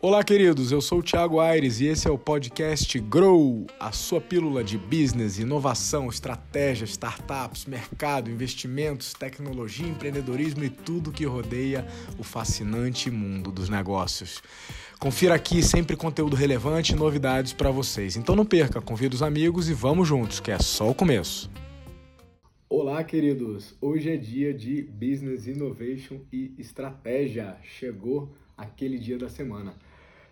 [0.00, 0.70] Olá, queridos.
[0.70, 4.78] Eu sou o Thiago Aires e esse é o podcast Grow, a sua pílula de
[4.78, 11.84] business, inovação, estratégia, startups, mercado, investimentos, tecnologia, empreendedorismo e tudo que rodeia
[12.16, 14.40] o fascinante mundo dos negócios.
[15.00, 18.16] Confira aqui sempre conteúdo relevante e novidades para vocês.
[18.16, 21.50] Então não perca, convida os amigos e vamos juntos, que é só o começo.
[22.68, 23.74] Olá, queridos.
[23.80, 27.56] Hoje é dia de Business Innovation e Estratégia.
[27.64, 29.74] Chegou aquele dia da semana.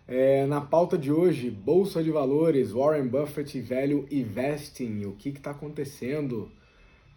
[0.07, 5.51] É, na pauta de hoje, Bolsa de Valores, Warren Buffett Value Investing, o que está
[5.51, 6.49] acontecendo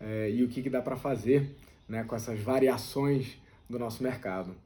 [0.01, 1.55] é, e o que, que dá para fazer
[1.89, 4.57] né, com essas variações do nosso mercado.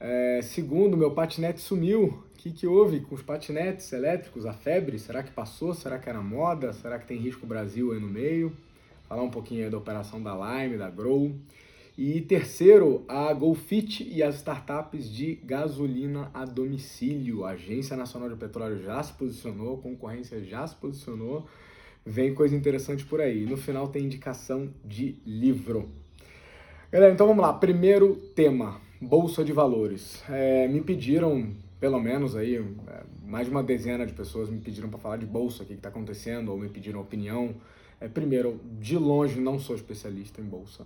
[0.00, 2.24] É, segundo, meu patinete sumiu.
[2.34, 4.46] O que, que houve com os patinetes elétricos?
[4.46, 4.98] A febre?
[4.98, 5.74] Será que passou?
[5.74, 6.72] Será que era moda?
[6.72, 8.56] Será que tem risco Brasil aí no meio?
[9.06, 11.34] Falar um pouquinho da operação da Lime, da Grow.
[11.96, 17.44] E terceiro, a Golfit e as startups de gasolina a domicílio.
[17.44, 21.46] A Agência Nacional de Petróleo já se posicionou, a concorrência já se posicionou.
[22.04, 23.46] Vem coisa interessante por aí.
[23.46, 25.88] No final tem indicação de livro.
[26.90, 27.52] Galera, então vamos lá.
[27.52, 30.20] Primeiro tema, Bolsa de Valores.
[30.28, 34.88] É, me pediram, pelo menos aí, é, mais de uma dezena de pessoas me pediram
[34.88, 37.54] para falar de bolsa, o que está acontecendo, ou me pediram opinião.
[38.00, 40.84] É, primeiro, de longe não sou especialista em bolsa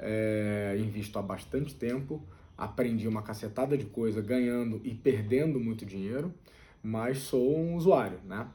[0.00, 2.22] é, invisto há bastante tempo,
[2.56, 6.32] aprendi uma cacetada de coisa ganhando e perdendo muito dinheiro,
[6.82, 8.48] mas sou um usuário, né?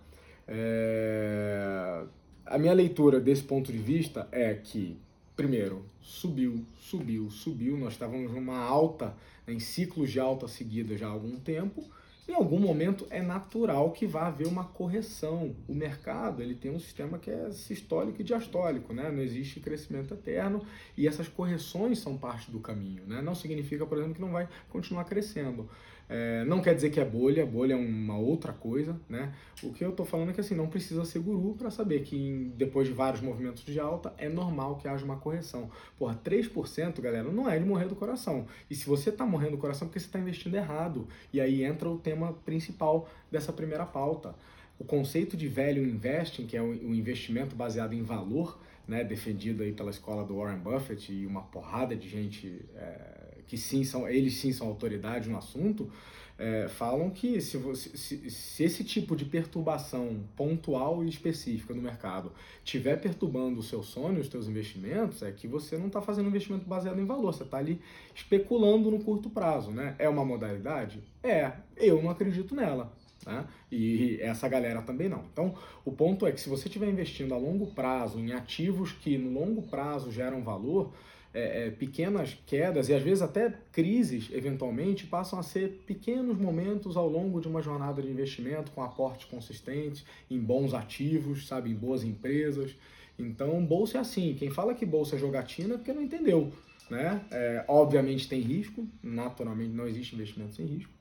[0.48, 2.04] É,
[2.46, 4.98] a minha leitura desse ponto de vista é que,
[5.36, 9.16] primeiro, subiu, subiu, subiu, nós estávamos numa alta,
[9.48, 11.84] em ciclos de alta seguida já há algum tempo,
[12.28, 15.56] em algum momento é natural que vá haver uma correção.
[15.68, 19.12] O mercado ele tem um sistema que é sistólico e diastólico, né?
[19.12, 20.66] não existe crescimento eterno
[20.98, 23.04] e essas correções são parte do caminho.
[23.06, 23.22] Né?
[23.22, 25.70] Não significa, por exemplo, que não vai continuar crescendo.
[26.08, 29.34] É, não quer dizer que é bolha, bolha é uma outra coisa, né?
[29.64, 32.16] O que eu estou falando é que assim, não precisa ser guru para saber que
[32.16, 35.70] em, depois de vários movimentos de alta é normal que haja uma correção.
[35.98, 38.46] Porra, 3%, galera, não é de morrer do coração.
[38.70, 41.08] E se você está morrendo do coração é porque você está investindo errado.
[41.34, 44.36] E aí entra o tema principal dessa primeira pauta.
[44.78, 49.72] O conceito de value investing, que é o investimento baseado em valor, né, defendido aí
[49.72, 54.36] pela escola do Warren Buffett e uma porrada de gente é, que sim são, eles
[54.36, 55.92] sim são autoridade no assunto,
[56.38, 61.82] é, falam que se, você, se, se, esse tipo de perturbação pontual e específica no
[61.82, 62.32] mercado
[62.64, 66.66] estiver perturbando o seu sonho, os seus investimentos, é que você não está fazendo investimento
[66.66, 67.80] baseado em valor, você está ali
[68.14, 69.72] especulando no curto prazo.
[69.72, 69.96] Né?
[69.98, 71.02] É uma modalidade?
[71.24, 72.92] É, eu não acredito nela.
[73.26, 73.46] Né?
[73.72, 75.24] E essa galera também não.
[75.32, 75.56] Então,
[75.86, 79.32] o ponto é que se você estiver investindo a longo prazo em ativos que no
[79.32, 80.92] longo prazo geram valor,
[81.36, 86.96] é, é, pequenas quedas e às vezes até crises, eventualmente, passam a ser pequenos momentos
[86.96, 91.76] ao longo de uma jornada de investimento com aportes consistentes em bons ativos, sabe, em
[91.76, 92.74] boas empresas.
[93.20, 94.34] Então, bolsa é assim.
[94.34, 96.54] Quem fala que bolsa é jogatina é porque não entendeu.
[96.90, 97.22] Né?
[97.30, 100.94] É, obviamente tem risco, naturalmente não existe investimento sem risco.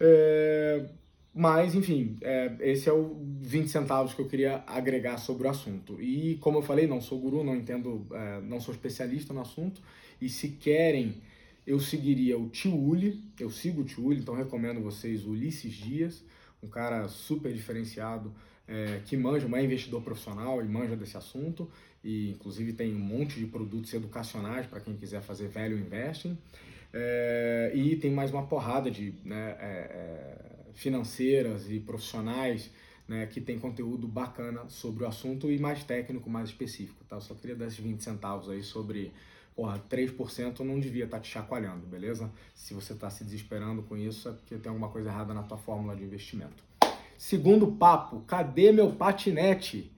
[0.00, 0.86] É,
[1.38, 6.02] mas, enfim, é, esse é o 20 centavos que eu queria agregar sobre o assunto.
[6.02, 9.80] E, como eu falei, não sou guru, não entendo, é, não sou especialista no assunto.
[10.20, 11.14] E se querem,
[11.64, 12.76] eu seguiria o Tio
[13.38, 16.24] eu sigo o Tio então recomendo vocês Ulisses Dias,
[16.60, 18.34] um cara super diferenciado,
[18.66, 21.70] é, que manja, é investidor profissional e manja desse assunto.
[22.02, 26.36] E, inclusive, tem um monte de produtos educacionais para quem quiser fazer value investing.
[26.92, 29.14] É, e tem mais uma porrada de.
[29.24, 30.47] Né, é, é
[30.78, 32.70] financeiras e profissionais
[33.08, 37.04] né, que tem conteúdo bacana sobre o assunto e mais técnico, mais específico.
[37.08, 37.16] Tá?
[37.16, 39.12] Eu só queria dar esses 20 centavos aí sobre
[39.56, 42.30] porra, 3% não devia estar tá te chacoalhando, beleza?
[42.54, 45.58] Se você está se desesperando com isso, é porque tem alguma coisa errada na tua
[45.58, 46.62] fórmula de investimento.
[47.16, 49.90] Segundo papo, cadê meu patinete?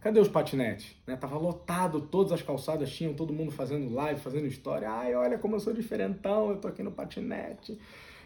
[0.00, 0.94] Cadê os patinetes?
[1.04, 1.16] Né?
[1.16, 4.88] Tava lotado, todas as calçadas tinham, todo mundo fazendo live, fazendo história.
[4.88, 7.76] Ai, olha como eu sou diferentão, eu tô aqui no patinete.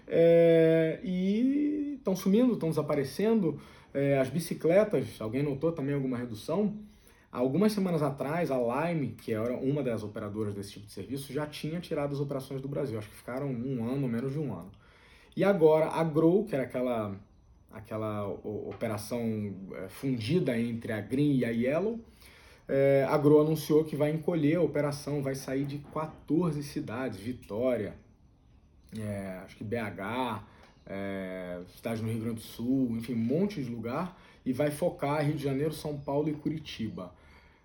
[0.07, 3.61] É, e estão sumindo, estão desaparecendo.
[3.95, 6.77] É, as bicicletas, alguém notou também alguma redução?
[7.31, 11.47] Algumas semanas atrás, a Lime, que era uma das operadoras desse tipo de serviço, já
[11.47, 12.99] tinha tirado as operações do Brasil.
[12.99, 14.71] Acho que ficaram um ano, menos de um ano.
[15.35, 17.17] E agora a Grow, que era aquela,
[17.71, 21.99] aquela operação é, fundida entre a Green e a Yellow,
[22.69, 27.95] é, a Grow anunciou que vai encolher a operação, vai sair de 14 cidades, Vitória,
[28.99, 30.43] é, acho que BH,
[30.87, 35.25] é, cidades no Rio Grande do Sul, enfim, um monte de lugar, e vai focar
[35.25, 37.15] Rio de Janeiro, São Paulo e Curitiba.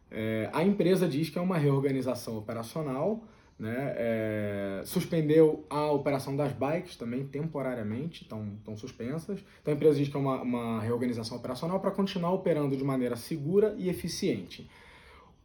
[0.09, 3.24] É, a empresa diz que é uma reorganização operacional,
[3.59, 3.94] né?
[3.97, 9.44] É, suspendeu a operação das bikes também temporariamente, estão, estão suspensas.
[9.62, 13.15] Então a empresa diz que é uma, uma reorganização operacional para continuar operando de maneira
[13.15, 14.69] segura e eficiente.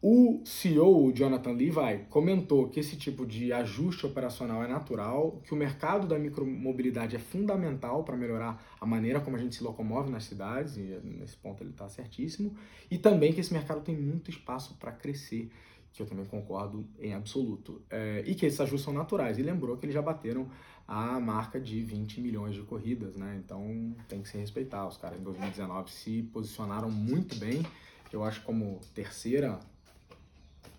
[0.05, 5.55] O CEO, o Jonathan Levi, comentou que esse tipo de ajuste operacional é natural, que
[5.55, 10.11] o mercado da micromobilidade é fundamental para melhorar a maneira como a gente se locomove
[10.11, 12.53] nas cidades, e nesse ponto ele está certíssimo,
[12.91, 15.53] e também que esse mercado tem muito espaço para crescer
[15.93, 17.83] que eu também concordo em absoluto.
[17.91, 19.39] É, e que esses ajustes são naturais.
[19.39, 20.49] E lembrou que eles já bateram
[20.89, 23.41] a marca de 20 milhões de corridas, né?
[23.45, 24.87] Então tem que se respeitar.
[24.89, 27.63] Os caras em 2019 se posicionaram muito bem.
[28.11, 29.61] Eu acho como terceira,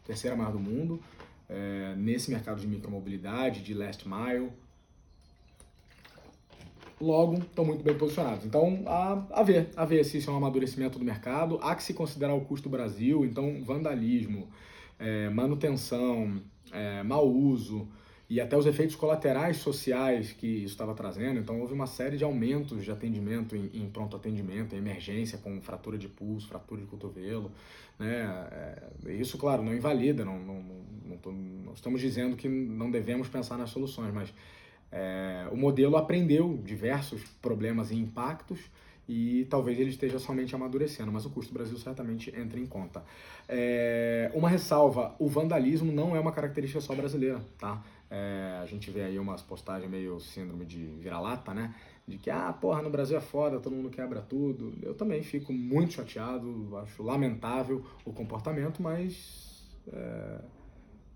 [0.05, 0.99] terceira maior do mundo
[1.49, 4.49] é, nesse mercado de micromobilidade, de last mile.
[6.99, 8.45] Logo, estão muito bem posicionados.
[8.45, 11.59] Então, a, a ver, a ver se isso é um amadurecimento do mercado.
[11.61, 14.47] Há que se considerar o custo do Brasil, então vandalismo,
[14.97, 16.41] é, manutenção,
[16.71, 17.87] é, mau uso
[18.29, 21.39] e até os efeitos colaterais sociais que isso estava trazendo.
[21.39, 25.61] Então, houve uma série de aumentos de atendimento em, em pronto atendimento, em emergência, com
[25.61, 27.51] fratura de pulso, fratura de cotovelo.
[27.99, 28.87] Né?
[29.05, 30.63] É, isso, claro, não invalida, não, não,
[31.05, 34.33] não, tô, não, estamos dizendo que não devemos pensar nas soluções, mas
[34.91, 38.59] é, o modelo aprendeu diversos problemas e impactos
[39.07, 43.03] e talvez ele esteja somente amadurecendo, mas o custo do Brasil certamente entra em conta.
[43.49, 47.83] É, uma ressalva: o vandalismo não é uma característica só brasileira, tá?
[48.15, 51.73] É, a gente vê aí umas postagens meio síndrome de vira-lata, né?
[52.07, 54.71] De que, ah, porra, no Brasil é foda, todo mundo quebra tudo.
[54.83, 60.41] Eu também fico muito chateado, acho lamentável o comportamento, mas é,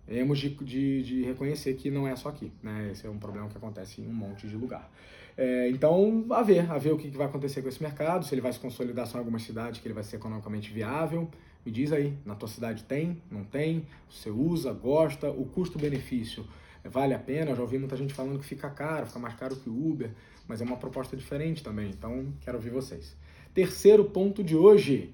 [0.07, 2.89] temos de, de, de reconhecer que não é só aqui, né?
[2.91, 4.91] Esse é um problema que acontece em um monte de lugar.
[5.37, 8.41] É, então, a ver, a ver o que, vai acontecer com esse mercado, se ele
[8.41, 11.29] vai se consolidar só em algumas cidades, que ele vai ser economicamente viável.
[11.63, 13.85] Me diz aí, na tua cidade tem, não tem?
[14.09, 16.43] Você usa, gosta, o custo-benefício
[16.89, 17.51] vale a pena?
[17.51, 20.11] Eu já ouvi muita gente falando que fica caro, fica mais caro que o Uber,
[20.47, 23.15] mas é uma proposta diferente também, então quero ouvir vocês.
[23.53, 25.13] Terceiro ponto de hoje,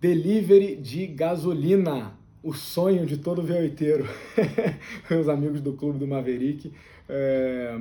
[0.00, 4.06] delivery de gasolina o sonho de todo V8.
[5.10, 6.72] Meus amigos do Clube do Maverick.
[7.08, 7.78] É,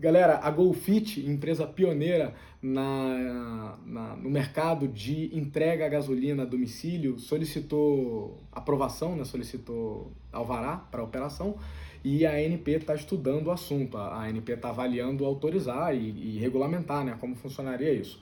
[0.00, 2.32] Galera, a GoFit, empresa pioneira
[2.62, 10.78] na, na, no mercado de entrega a gasolina a domicílio, solicitou aprovação, né, solicitou alvará
[10.78, 11.58] para operação
[12.02, 13.96] e a ANP está estudando o assunto.
[13.96, 18.20] A ANP está avaliando autorizar e, e, regulamentar né, como funcionaria isso.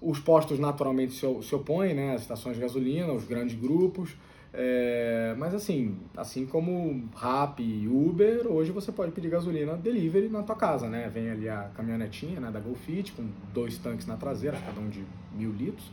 [0.00, 4.14] Os postos naturalmente se, se opõem, né, as estações de gasolina, os grandes grupos,
[4.58, 10.42] é, mas assim, assim como Rap e Uber, hoje você pode pedir gasolina delivery na
[10.42, 11.10] tua casa, né?
[11.12, 15.04] Vem ali a caminhonetinha né, da GoFit com dois tanques na traseira, cada um de
[15.34, 15.92] mil litros,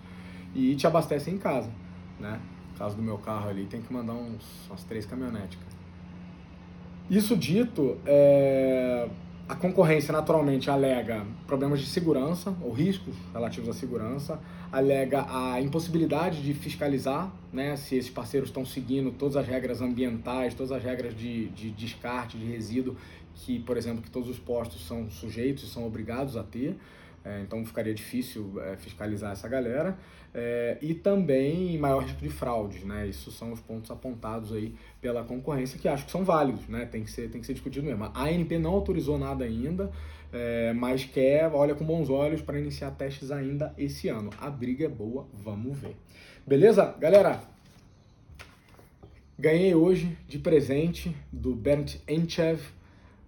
[0.55, 1.69] e te abastece em casa,
[2.17, 2.39] né?
[2.71, 5.59] No caso do meu carro ali, tem que mandar uns, umas três caminhonetes.
[7.13, 9.07] Isso dito, é,
[9.47, 14.39] a concorrência naturalmente alega problemas de segurança ou riscos relativos à segurança,
[14.71, 20.55] alega a impossibilidade de fiscalizar né, se esses parceiros estão seguindo todas as regras ambientais,
[20.55, 22.97] todas as regras de, de descarte de resíduo
[23.35, 26.75] que, por exemplo, que todos os postos são sujeitos e são obrigados a ter.
[27.25, 29.97] É, então ficaria difícil é, fiscalizar essa galera.
[30.35, 33.07] É, e também maior risco de fraudes, né?
[33.07, 36.85] Isso são os pontos apontados aí pela concorrência que acho que são válidos, né?
[36.85, 38.05] Tem que ser, tem que ser discutido mesmo.
[38.05, 39.91] A ANP não autorizou nada ainda,
[40.31, 44.31] é, mas quer, olha com bons olhos para iniciar testes ainda esse ano.
[44.41, 45.95] A briga é boa, vamos ver.
[46.45, 46.95] Beleza?
[46.99, 47.41] Galera,
[49.37, 52.59] ganhei hoje de presente do Bernd Enchev,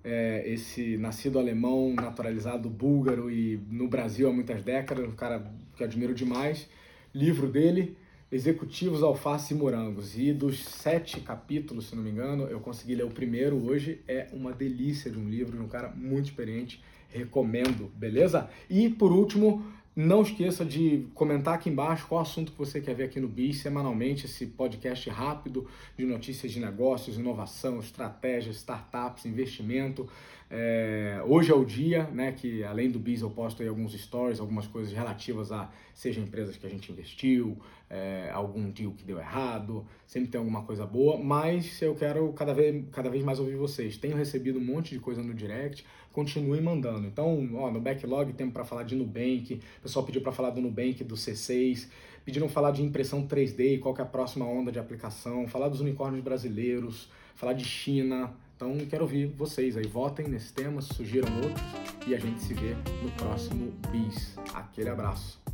[0.06, 5.84] é, esse nascido alemão, naturalizado búlgaro e no Brasil há muitas décadas, um cara que
[5.84, 6.70] admiro demais.
[7.12, 7.98] Livro dele,
[8.32, 10.16] Executivos, Alface e Morangos.
[10.16, 14.02] E dos sete capítulos, se não me engano, eu consegui ler o primeiro hoje.
[14.08, 16.84] É uma delícia de um livro, de um cara muito experiente.
[17.10, 18.48] Recomendo, beleza?
[18.70, 23.06] E por último, não esqueça de comentar aqui embaixo qual assunto que você quer ver
[23.06, 30.10] aqui no BIS semanalmente, esse podcast rápido de notícias de negócios, inovação, estratégias, startups, investimento.
[30.58, 34.40] É, hoje é o dia, né, que além do BIS eu posto aí alguns stories,
[34.40, 37.58] algumas coisas relativas a seja empresas que a gente investiu,
[37.90, 42.54] é, algum deal que deu errado, sempre tem alguma coisa boa, mas eu quero cada
[42.54, 43.98] vez, cada vez mais ouvir vocês.
[43.98, 47.06] Tenho recebido um monte de coisa no direct, continuem mandando.
[47.06, 50.62] Então, ó, no backlog temos para falar de Nubank, o pessoal pediu para falar do
[50.62, 51.90] Nubank, do C6,
[52.26, 55.80] pediram falar de impressão 3D, qual que é a próxima onda de aplicação, falar dos
[55.80, 58.34] unicórnios brasileiros, falar de China.
[58.56, 59.86] Então, quero ouvir vocês aí.
[59.86, 61.62] Votem nesse tema, sugiram outros
[62.08, 64.38] e a gente se vê no próximo BIS.
[64.54, 65.45] Aquele abraço.